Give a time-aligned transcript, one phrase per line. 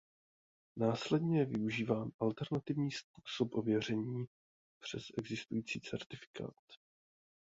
[0.77, 4.25] Následně je využíván alternativní způsob ověření
[4.79, 6.55] přes existující certifikát.